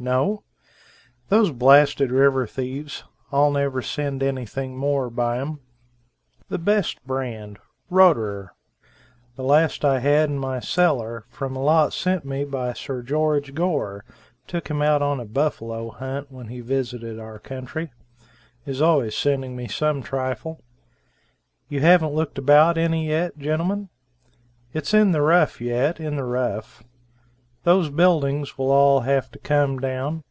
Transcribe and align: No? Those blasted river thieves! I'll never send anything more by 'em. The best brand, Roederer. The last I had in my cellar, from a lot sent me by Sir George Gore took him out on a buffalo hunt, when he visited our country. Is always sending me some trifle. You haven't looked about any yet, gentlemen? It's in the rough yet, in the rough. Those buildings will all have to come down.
No? 0.00 0.44
Those 1.28 1.50
blasted 1.50 2.12
river 2.12 2.46
thieves! 2.46 3.02
I'll 3.32 3.50
never 3.50 3.82
send 3.82 4.22
anything 4.22 4.76
more 4.76 5.10
by 5.10 5.38
'em. 5.40 5.58
The 6.48 6.56
best 6.56 7.04
brand, 7.04 7.58
Roederer. 7.90 8.50
The 9.34 9.42
last 9.42 9.84
I 9.84 9.98
had 9.98 10.30
in 10.30 10.38
my 10.38 10.60
cellar, 10.60 11.24
from 11.30 11.56
a 11.56 11.60
lot 11.64 11.92
sent 11.92 12.24
me 12.24 12.44
by 12.44 12.74
Sir 12.74 13.02
George 13.02 13.54
Gore 13.56 14.04
took 14.46 14.68
him 14.70 14.82
out 14.82 15.02
on 15.02 15.18
a 15.18 15.24
buffalo 15.24 15.90
hunt, 15.90 16.30
when 16.30 16.46
he 16.46 16.60
visited 16.60 17.18
our 17.18 17.40
country. 17.40 17.90
Is 18.66 18.80
always 18.80 19.16
sending 19.16 19.56
me 19.56 19.66
some 19.66 20.00
trifle. 20.00 20.60
You 21.68 21.80
haven't 21.80 22.14
looked 22.14 22.38
about 22.38 22.78
any 22.78 23.08
yet, 23.08 23.36
gentlemen? 23.36 23.88
It's 24.72 24.94
in 24.94 25.10
the 25.10 25.22
rough 25.22 25.60
yet, 25.60 25.98
in 25.98 26.14
the 26.14 26.22
rough. 26.24 26.84
Those 27.64 27.90
buildings 27.90 28.56
will 28.56 28.70
all 28.70 29.00
have 29.00 29.30
to 29.32 29.38
come 29.38 29.78
down. 29.78 30.22